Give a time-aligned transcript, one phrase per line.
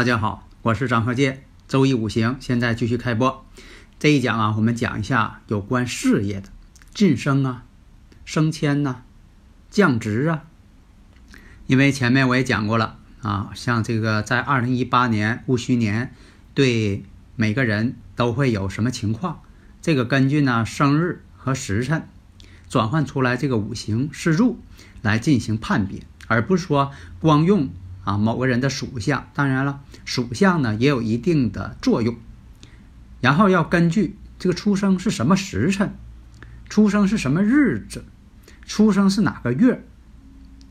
[0.00, 1.44] 大家好，我是张鹤剑。
[1.68, 3.44] 周一五行现在继续开播。
[3.98, 6.48] 这一讲啊，我们讲一下有关事业的
[6.94, 7.64] 晋升啊、
[8.24, 9.02] 升迁呐、
[9.68, 10.44] 降职啊。
[11.66, 16.14] 因为前面我也讲过了啊，像这个在二零一八年戊戌年，
[16.54, 17.04] 对
[17.36, 19.42] 每个人都会有什么情况？
[19.82, 22.08] 这个根据呢生日和时辰
[22.70, 24.58] 转换出来这个五行四柱
[25.02, 27.68] 来进行判别，而不是说光用。
[28.04, 32.16] 啊，某个人的属相，当然了，属相呢也有一定的作用。
[33.20, 35.94] 然后要根据这个出生是什么时辰，
[36.68, 38.04] 出生是什么日子，
[38.64, 39.84] 出生是哪个月，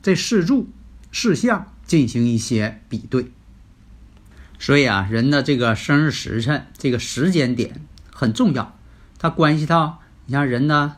[0.02, 0.68] 这四柱、
[1.12, 3.30] 四象进行一些比对。
[4.58, 7.80] 所以啊，人的这个生日时辰，这个时间点
[8.12, 8.76] 很重要，
[9.18, 10.96] 它关系到你像人的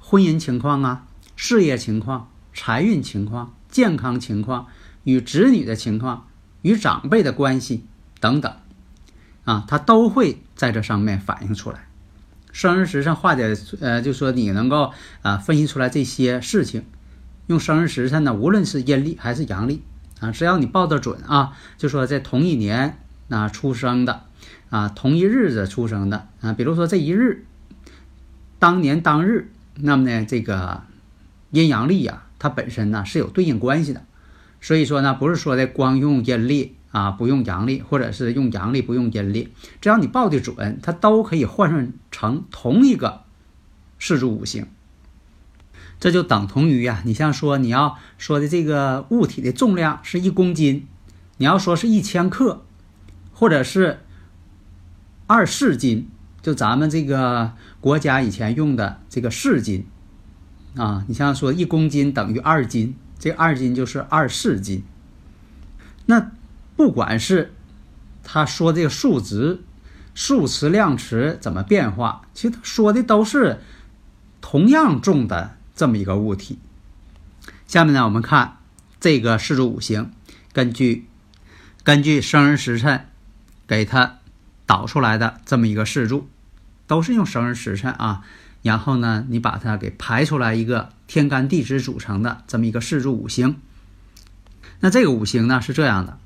[0.00, 1.06] 婚姻情况啊、
[1.36, 4.66] 事业情况、财运情况、健康情况。
[5.08, 6.26] 与子女的情况、
[6.60, 7.86] 与长辈的关系
[8.20, 8.52] 等等，
[9.44, 11.88] 啊，它都会在这上面反映出来。
[12.52, 14.92] 生日时辰化解，呃，就说你能够
[15.22, 16.84] 啊分析出来这些事情，
[17.46, 19.82] 用生日时辰呢，无论是阴历还是阳历
[20.20, 22.98] 啊，只要你报得准啊，就说在同一年
[23.30, 24.24] 啊出生的
[24.68, 27.46] 啊，同一日子出生的啊，比如说这一日
[28.58, 30.82] 当年当日，那么呢，这个
[31.50, 34.04] 阴阳历呀，它本身呢是有对应关系的。
[34.60, 39.48] 所以说呢，不是说的光用阴历啊，不用阳历，或者是用阳历不用阴历，
[39.80, 43.22] 只要你报的准，它都可以换算成同一个
[43.98, 44.66] 四柱五行。
[46.00, 50.86] 这就等同于呀，你像说你要说的这个物体的重量是一公斤，
[51.36, 52.64] 你要说是一千克，
[53.32, 54.00] 或者是
[55.26, 56.08] 二四斤，
[56.42, 59.86] 就咱们这个国家以前用的这个四斤
[60.76, 62.96] 啊，你像说一公斤等于二斤。
[63.18, 64.84] 这二斤就是二四斤。
[66.06, 66.30] 那
[66.76, 67.52] 不管是
[68.22, 69.60] 他说这个数值、
[70.14, 73.60] 数词、量词怎么变化，其实他说的都是
[74.40, 76.58] 同样重的这么一个物体。
[77.66, 78.58] 下面呢，我们看
[79.00, 80.12] 这个四柱五行，
[80.52, 81.06] 根据
[81.82, 83.06] 根据生日时辰
[83.66, 84.18] 给他
[84.64, 86.28] 导出来的这么一个四柱，
[86.86, 88.24] 都是用生日时辰啊。
[88.68, 93.56] 然后呢，你把它给排出来一个天干地支组成的这么一个四柱五行。
[94.80, 96.18] 那这个五行呢是这样的：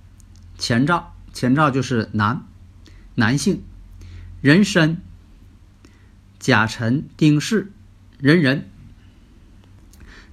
[0.59, 2.43] 前兆，前兆就是男，
[3.15, 3.63] 男性，
[4.41, 5.01] 壬申、
[6.41, 7.71] 甲辰、丁巳、
[8.21, 8.65] 壬壬。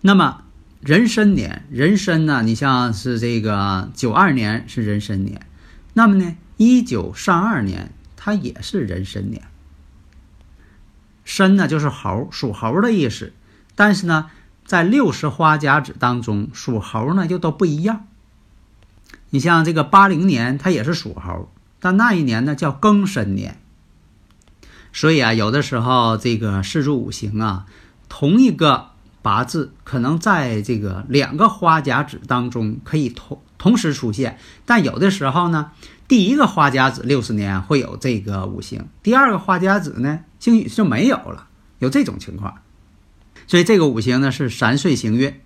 [0.02, 0.46] 那么
[0.82, 5.46] 壬申年，壬申呢，你像是这个九二年是壬申年，
[5.94, 9.44] 那么呢，一九三二年它也是壬申年。
[11.40, 13.32] 申呢就是猴，属猴的意思。
[13.74, 14.30] 但是呢，
[14.66, 18.08] 在六十花甲子当中，属猴呢就都不一样。
[19.30, 21.50] 你像这个八零年，它也是属猴，
[21.80, 23.58] 但那一年呢叫庚申年。
[24.92, 27.66] 所以啊，有的时候这个四柱五行啊，
[28.10, 28.90] 同一个
[29.22, 35.70] 八字可能在这个两个花甲子当中可以同同时出现，但有的时候呢，
[36.08, 41.48] 第一个花甲子六十年会有这个五行，第二个花甲子呢，兴许就没有了，
[41.78, 42.56] 有这种情况。
[43.46, 45.40] 所以这个五行呢是三岁行运，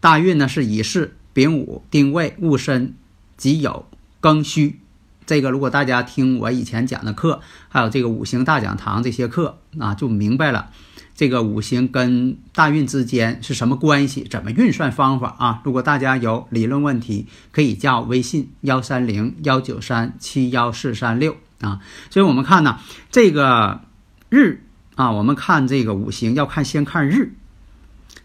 [0.00, 1.12] 大运呢是乙巳。
[1.34, 2.96] 丙午、丁未、戊申、
[3.36, 3.84] 己酉、
[4.20, 4.80] 庚戌，
[5.24, 10.72] 这个如果大家听我以前讲的课，还有这个五行大讲堂这些课啊，就明白了
[11.18, 15.60] 这个五行跟大运之间是什么关系，怎么运算方法啊？
[15.64, 21.80] 如果大家有理论问题，可以加我微信幺三零幺九三七幺四三六啊。
[22.08, 22.78] 所以我们看呢，
[23.10, 23.80] 这个
[24.28, 24.62] 日
[24.94, 27.34] 啊，我们看这个五行要看先看日，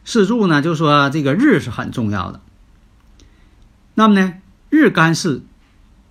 [0.05, 2.41] 四柱呢就说这个日是很重要的。
[3.95, 4.35] 那么呢，
[4.69, 5.41] 日干是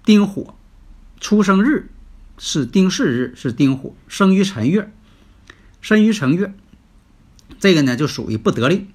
[0.04, 0.56] 丁火，
[1.20, 1.90] 出生日
[2.38, 4.92] 是丁巳日，是丁火，生于辰月，
[5.80, 6.52] 生于辰月，
[7.62, 8.88] 这个呢就属于不得令。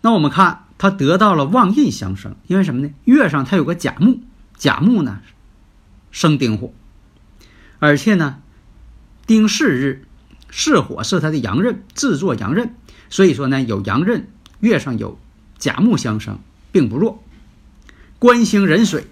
[0.00, 2.94] 那我们看他得到了旺印相生，因为什么呢？
[3.04, 4.20] 月上它有个甲木，
[4.56, 5.20] 甲木呢
[6.12, 6.72] 生丁火，
[7.80, 8.38] 而且呢
[9.26, 10.04] 丁巳日
[10.50, 12.76] 巳火是他的阳刃，制作阳刃，
[13.10, 14.28] 所以说呢有阳刃，
[14.60, 15.18] 月上有
[15.58, 16.38] 甲木相生，
[16.70, 17.24] 并不弱。
[18.20, 19.08] 官星壬水，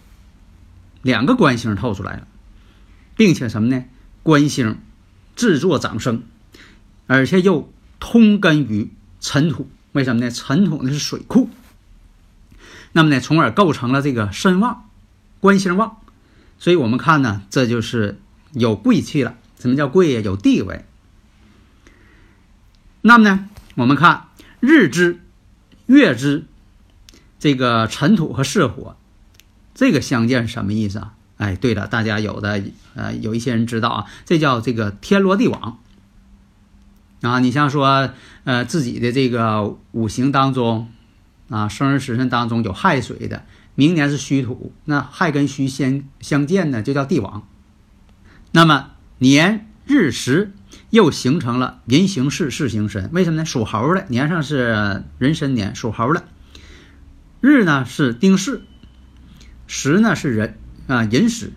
[1.03, 2.29] 两个官星透出来了，
[3.17, 3.85] 并且什么呢？
[4.23, 4.79] 官星
[5.35, 6.23] 制作长生，
[7.09, 9.71] 而且又通根于尘土。
[9.93, 10.31] 为什么呢？
[10.31, 11.51] 尘土呢是水库，
[12.93, 14.89] 那么呢，从而构成了这个身旺，
[15.39, 15.99] 官星旺。
[16.59, 18.19] 所以我们看呢，这就是
[18.53, 19.37] 有贵气了。
[19.59, 20.21] 什么叫贵呀？
[20.25, 20.85] 有地位。
[23.03, 24.29] 那么呢，我们看
[24.61, 25.21] 日支、
[25.87, 26.47] 月支，
[27.39, 28.97] 这个尘土和巳火。
[29.75, 31.15] 这个相见是什么意思啊？
[31.39, 32.63] 哎，对了，大家有的
[32.95, 35.79] 呃有一些人知道啊，这叫这个天罗地网
[37.23, 37.39] 啊。
[37.39, 38.11] 你像说
[38.45, 40.89] 呃自己的这个五行当中
[41.49, 43.45] 啊，生日时辰当中有亥水的，
[43.75, 47.47] 明年是戌土，那亥跟戌相相见呢，就叫地王。
[48.53, 50.53] 那么年日时
[50.91, 53.45] 又形成了人行事，事行神，为什么呢？
[53.45, 56.25] 属猴的年上是壬申年，属猴的
[57.41, 58.63] 日呢是丁巳。
[59.73, 60.59] 时呢是人
[60.89, 61.53] 啊，寅时，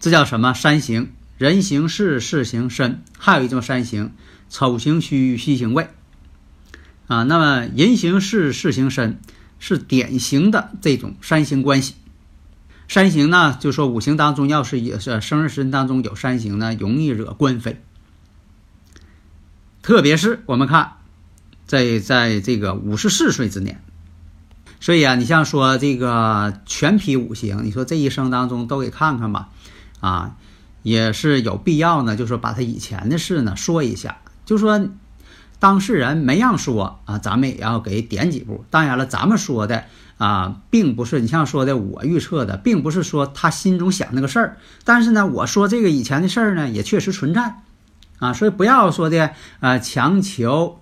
[0.00, 0.52] 这叫什么？
[0.52, 3.02] 三行，人行事，事行身。
[3.18, 4.12] 还有一种三行，
[4.48, 5.88] 丑行虚，戌行未。
[7.06, 9.20] 啊，那么人行事，事行身，
[9.58, 11.94] 是典型的这种三行关系。
[12.88, 17.82] 三行呢，就说五行当中要是也是生日时辰当中有三行呢，容易惹官非。
[19.82, 20.92] 特别是我们看，
[21.66, 23.82] 在在这个五十四岁之年。
[24.80, 29.48] 所以啊，你像说这个全批五行，你说这一生当中都给看看吧，
[30.00, 30.36] 啊，
[30.86, 32.14] 也是有必要呢。
[32.14, 34.88] 就说把他以前的事呢说一下，就说
[35.58, 38.64] 当事人没让说啊，咱们也要给点几步。
[38.70, 39.84] 当然了，咱们说的
[40.16, 44.58] 啊，并不是你像说的我预测的，并不是说他心中想那个事儿。
[44.84, 47.56] 但是呢，我说这个以前的事儿呢，也确实存在
[48.20, 50.78] 啊，所以不要说的啊强求。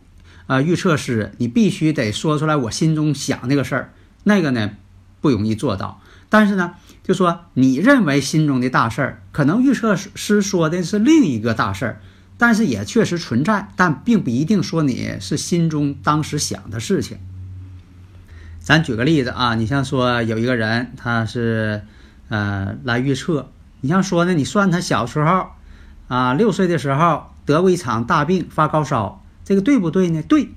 [0.46, 4.72] 啊，预测师，你必须得说出来我心中想那个事儿，那个呢
[5.22, 6.02] 不容易做到。
[6.28, 12.00] 但是呢，就说你认为心中的大事儿，可能预测师说的是另一个大事儿，
[12.38, 17.18] 但是也确实存在，但并不一定说你是心中当时想的事情。
[18.58, 21.82] 咱举个例子啊，你像说有一个人，他是
[22.30, 23.50] 呃来预测，
[23.82, 25.48] 你像说呢，你算他小时候
[26.08, 29.22] 啊，六岁的时候得过一场大病，发高烧。
[29.44, 30.22] 这个对不对呢？
[30.22, 30.48] 对，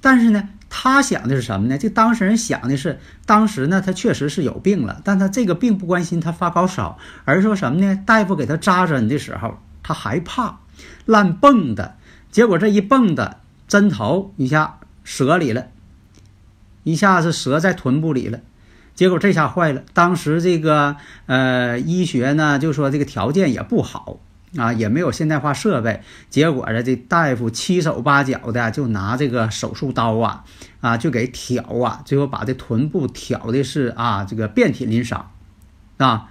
[0.00, 1.76] 但是呢，他想的是什么呢？
[1.76, 8.00] 这当事人想的是，当时呢，他确实是有病了，但他这个病不关心他发高烧，而说什么呢？
[8.06, 10.60] 大夫给他扎针的时候，他害怕
[11.04, 11.96] 烂蹦的，
[12.30, 15.66] 结果这一蹦的针头一下折里了，
[16.84, 18.38] 一下子折在臀部里了，
[18.94, 19.82] 结果这下坏了。
[19.92, 20.96] 当时这个
[21.26, 24.20] 呃医学呢，就说这个条件也不好。
[24.56, 30.44] 啊，也没有现代化设备，结果呢，这大夫七手八脚的就拿这个手术刀啊，
[30.80, 35.30] 啊，就给挑啊，最后把这臀部挑的是啊，这个遍体鳞伤，
[35.98, 36.30] 啊，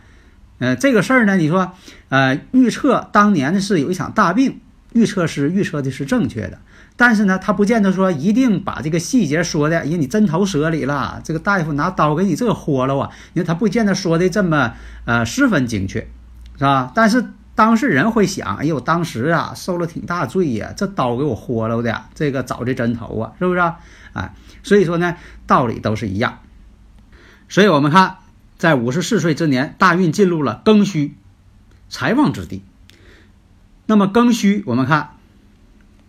[0.58, 1.72] 呃，这个事儿呢，你说，
[2.10, 4.60] 呃，预测当年的是有一场大病，
[4.92, 6.60] 预测师预测的是正确的，
[6.98, 14.74] 但是呢，他不见得说一定把这个细节说的，哎呀，你针头折里了，这个大夫拿刀给你这豁了啊，因为他不见得说的这么
[15.06, 16.02] 呃十分精确，
[16.58, 16.92] 是吧？
[16.94, 17.24] 但是。
[17.60, 23.80] 当事人会想，哎呦，当时啊受了挺大罪呀，这刀给我豁了的，这个找这针头啊，是不是啊？
[24.14, 26.40] 哎，所以说呢，道理都是一样。
[27.50, 28.20] 所以我们看，
[28.58, 31.16] 在五十四岁之年，大运进入了庚戌，
[31.90, 32.64] 财旺之地。
[33.88, 35.10] 那么庚戌，我们看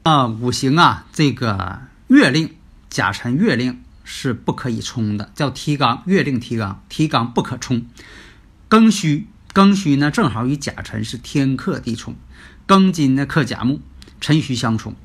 [0.04, 2.54] 啊，五行啊，这个月令
[2.88, 7.84] 甲辰月令是不可以冲的，叫提纲，月令提纲，提纲不可冲。
[8.68, 9.26] 庚戌，
[9.60, 12.14] 庚戌呢，正好与甲辰是天克地冲，
[12.66, 13.82] 庚金呢克甲木，
[14.18, 14.96] 辰戌相冲，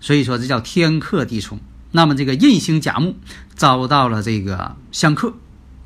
[0.00, 1.60] 所以说这叫天克地冲。
[1.90, 3.16] 那么这个印星甲木
[3.54, 5.34] 遭到了这个相克，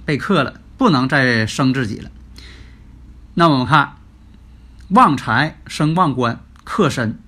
[0.05, 2.13] 被克了，不能再生自己了。
[3.35, 3.97] 那我们看。
[4.91, 7.19] 旺财生旺官克身，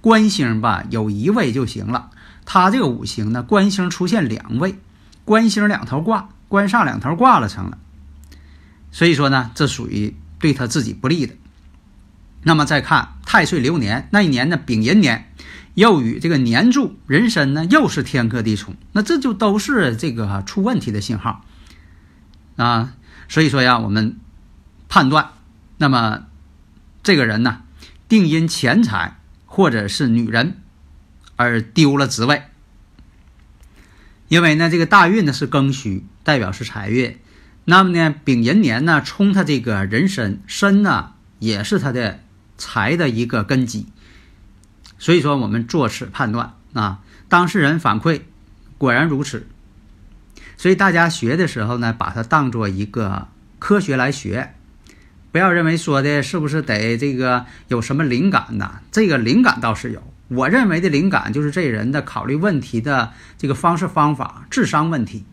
[0.00, 2.10] 官星吧有一位就行了。
[2.44, 4.78] 他这个五行呢，官星出现两位，
[5.24, 7.78] 官星两头挂，官煞两头挂了成了。
[8.96, 11.34] 所以说呢，这属于对他自己不利的。
[12.44, 15.30] 那么再看太岁流年那一年呢，丙寅年，
[15.74, 21.44] 又与这个年柱人身呢又是天克地冲，那这就都是这个出问题的信号
[22.56, 22.94] 啊。
[23.28, 24.16] 所以说呀，我们
[24.88, 25.32] 判断。
[25.76, 26.24] 那么，
[27.02, 27.64] 这个人呢，
[28.08, 30.62] 定因钱财或者是女人
[31.36, 32.44] 而丢了职位。
[34.28, 37.18] 因为呢，这个大运呢是庚戌，代表是财运。
[37.68, 42.20] 那么呢，丙寅年呢冲他这个人身，身呢也是他的
[42.56, 43.86] 财的一个根基。
[44.98, 48.20] 所以说，我们做此判断啊，当事人反馈
[48.78, 49.48] 果然如此。
[50.56, 53.26] 所以大家学的时候呢，把它当做一个
[53.58, 54.54] 科学来学。
[55.32, 58.80] 不要认为说的是不是得这个有什么灵感呢？
[58.92, 60.02] 这个灵感倒是有。
[60.28, 65.24] 我认为的灵感就是这人的考虑问题的这个方式方法、智商问题。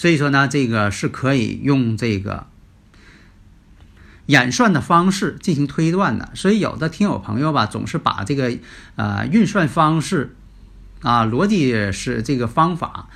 [0.00, 2.46] 所以说呢，这个是可以用这个
[4.24, 6.30] 演算的方式进行推断的。
[6.34, 8.56] 所以有的听友朋友吧，总是把这个
[8.96, 10.34] 呃运算方式
[11.02, 13.10] 啊、逻辑是这个方法，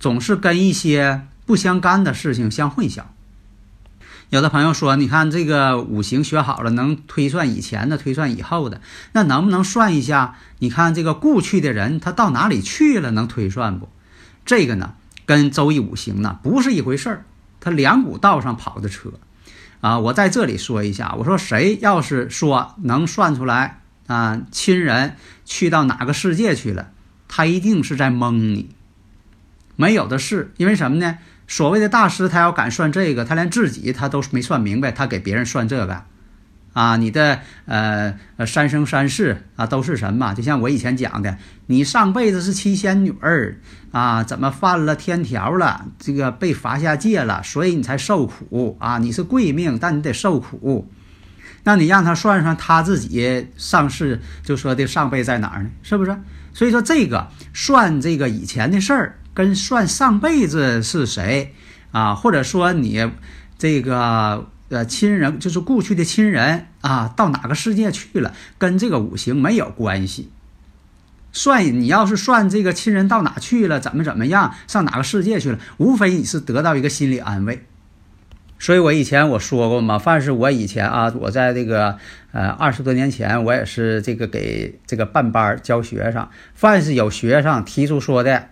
[0.00, 3.04] 总是跟一些不相干的事情相混淆。
[4.30, 8.80] 有的朋友说：“你看这个五行学好了，能推算以前的，推算以后的，
[9.12, 10.36] 那能不能算一下？
[10.58, 13.12] 你看这个故去的人他到哪里去了？
[13.12, 13.88] 能推算不？
[14.44, 14.94] 这个呢，
[15.26, 17.24] 跟周易五行呢不是一回事儿。
[17.60, 19.12] 他两股道上跑的车
[19.80, 19.98] 啊！
[19.98, 26.90] 我在这里说一下，我说谁要是说能算出来啊，亲人去到哪个世界去了，
[27.28, 28.70] 他一定是在蒙你，
[29.74, 30.52] 没有的事。
[30.56, 31.18] 因为什么呢？”
[31.48, 36.04] 所谓的大师，他要敢算这个，他连自己他都没算明白，他给别人算这个，
[36.76, 40.34] 啊，你的呃呃三生三世啊都是什么？
[40.34, 43.56] 就像我以前讲的，你上辈子是七仙女儿
[43.92, 45.86] 啊，怎么犯了天条了？
[45.98, 48.98] 这个被罚下界了，所以你才受苦啊！
[48.98, 50.86] 你是贵命，但你得受苦。
[51.64, 55.70] 那你让他算算他自己上世就说的上辈在哪儿呢？
[55.82, 56.14] 是不是？
[56.52, 59.18] 所以说这个算这个以前的事儿。
[59.34, 61.54] 跟算上辈子是谁
[61.90, 63.06] 啊，或者说你
[63.58, 70.30] 这个呃亲人，就是故去的亲人啊，到哪个世界去了，跟这个五行没有关系。
[71.32, 77.64] 算你要是算这个亲人到哪去了，怎么怎么样，上哪个世界去了，无非你是得到一个心理安慰。
[78.58, 81.98] 所以我以前我说过嘛，凡是我以前啊，我在这个
[82.32, 88.48] 呃二十多年前，我也是这个给这个办班教学生，凡是有学生提出说的。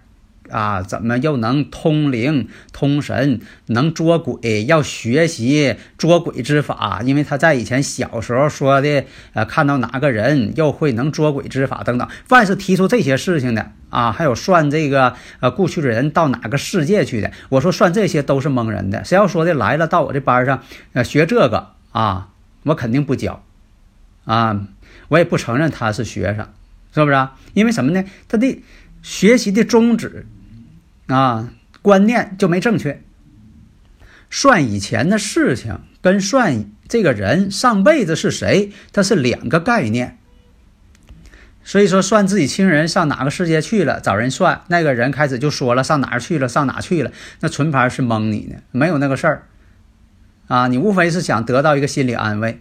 [0.51, 4.65] 啊，怎么又能通灵通神，能捉鬼？
[4.67, 12.07] 要学习捉鬼之法，因为他在以前小时候说的，呃，看到哪个人又会能捉鬼之法等等。
[12.27, 19.05] 凡是提出这些事情的啊，还有算这个呃过去的人到哪个世界去的，我说算这些都是蒙人的。
[19.05, 22.29] 谁要说的来了到我这班上，呃，学这个啊，
[22.65, 23.43] 我肯定不教，
[24.25, 24.61] 啊，
[25.09, 26.47] 我也不承认他是学生，
[26.95, 27.15] 是不是？
[27.15, 28.03] 啊因为什么呢？
[28.27, 28.63] 他的
[29.05, 30.27] 学习的宗旨。
[31.09, 33.03] 啊，观念就没正确。
[34.31, 40.17] 算以前的事情跟算这个人上辈子是谁，它是两个概念。
[41.63, 49.47] 所以说，算自己亲人上哪个世界去了，找人算，那个人开始就说了上哪儿去了，上哪去了，那纯牌是蒙你呢，没有那个事儿。
[50.47, 52.61] 啊，你无非是想得到一个心理安慰。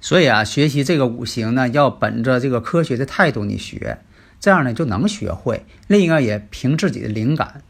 [0.00, 3.98] 所以啊，学习这个五行呢，要本着这个科学的态度你学。
[4.44, 5.64] 这样呢就能学会。
[5.86, 7.62] 另一个也凭自己的灵感，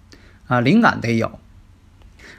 [0.49, 1.39] 啊，灵感得有。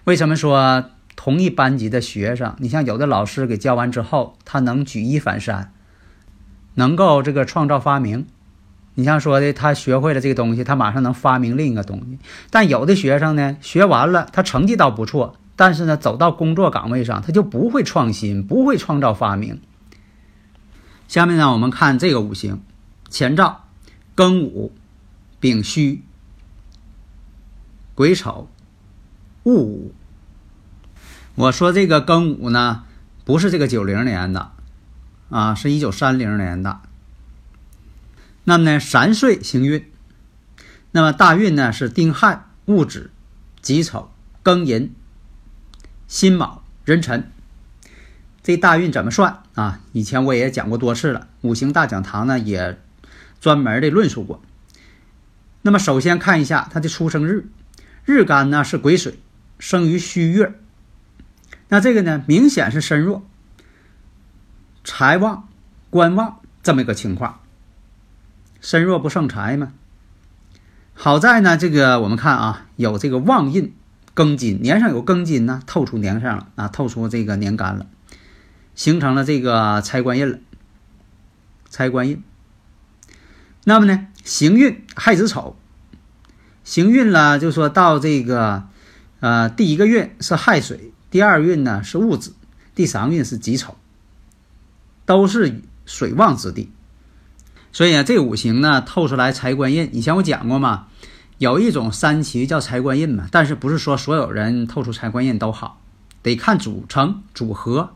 [0.03, 5.71] 为什么说同一班级的学生，你像有的老师给教完之后，他能举一反三，
[6.73, 8.27] 能够这个创造发明。
[8.95, 12.19] 你像说的，他学会了这个东西，他马上能发明另一个东西。
[12.49, 19.61] 但有的学生呢，学完了他成绩倒不错，但是呢，走到工作岗位上，他就不会创新，不会创造发明。
[21.07, 22.59] 下面呢，我们看这个五行：
[23.09, 23.64] 乾兆、
[24.15, 24.72] 庚午、
[25.39, 26.03] 丙戌、
[27.93, 28.50] 癸丑、
[29.43, 29.93] 戊午。
[31.36, 32.86] 我说这个庚午呢，
[33.25, 34.51] 不是这个九零年的，
[35.29, 36.79] 啊，是一九三零年的。
[38.45, 39.86] 那么呢，三岁行运，
[40.91, 43.12] 那么大运呢是丁亥、戊子、
[43.62, 44.12] 己丑、
[44.43, 44.93] 庚寅、
[46.07, 47.29] 辛卯、壬辰。
[48.41, 49.81] 这大运怎么算啊？
[49.91, 52.79] 以前我也讲过多次了，五行大讲堂呢也
[53.45, 54.41] 专门的论述过。
[55.61, 57.47] 那么首先看一下他的出生日，
[58.03, 59.19] 日干呢是癸水，
[59.59, 60.59] 生于戌月。
[61.69, 63.23] 那这个呢明显是身弱，
[64.83, 65.47] 财旺、
[65.91, 67.39] 官旺这么一个情况。
[68.61, 69.73] 身弱不胜财嘛。
[70.95, 73.75] 好在呢，这个我们看啊，有这个旺印
[74.15, 77.85] 庚金，年上有庚金呢，透出年上了啊，透出这个年干了。
[78.73, 80.39] 形成了这个财官印了，
[81.69, 82.23] 财官印。
[83.65, 85.57] 那么呢，行运亥子丑，
[86.63, 88.67] 行运了，就说到这个，
[89.19, 92.34] 呃，第一个运是亥水，第二运呢是戊子，
[92.75, 93.75] 第三运是己丑，
[95.05, 96.72] 都是水旺之地。
[97.72, 99.89] 所以啊，这五行呢透出来财官印。
[99.93, 100.88] 以前我讲过嘛，
[101.39, 105.81] 有一种三奇叫财官印嘛，但是不是说所有人透出财官印都好，
[106.22, 107.95] 得看组成组合。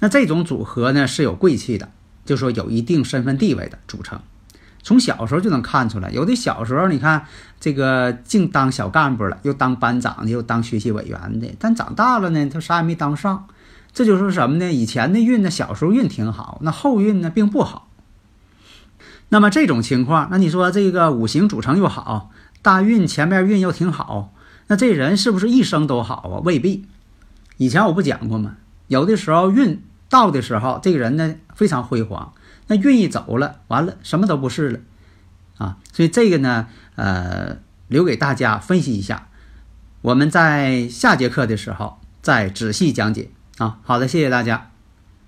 [0.00, 1.90] 那这种组合呢是有贵气的，
[2.26, 4.20] 就说有一定身份地位的组成，
[4.88, 6.10] 从小时候就能看出来。
[6.10, 7.26] 有的小时候你看
[7.60, 13.46] 这个净当小干部了，又当班长的，又当学习委员的，但长大了呢，他啥也没当上。
[13.92, 14.72] 这就是什么呢？
[14.72, 17.90] 以前的运呢，小时候运挺好，那后运呢并不好。
[19.28, 22.30] 那么这种情况，那你说这个五行组成又好，
[22.62, 24.32] 大运前面运又挺好，
[24.68, 26.40] 那这人是不是一生都好啊？
[26.42, 26.86] 未必。
[27.58, 28.56] 以前我不讲过吗？
[28.86, 29.82] 有的时候运。
[30.10, 32.32] 到的时候，这个人呢非常辉煌，
[32.68, 34.80] 那愿意走了，完了什么都不是了，
[35.58, 37.58] 啊，所以这个呢，呃，
[37.88, 39.28] 留给大家分析一下，
[40.02, 43.80] 我们在下节课的时候再仔细讲解啊。
[43.82, 44.70] 好的，谢谢大家。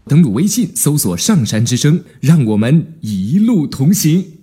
[0.07, 4.40] 登录微信搜索“上山之声”，让我们一路同行。